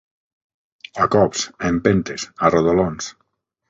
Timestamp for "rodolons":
2.57-3.17